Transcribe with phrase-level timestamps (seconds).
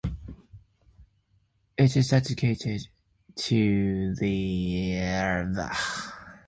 [1.77, 2.87] It is dedicated
[3.35, 6.11] to the Ascension of Jesus.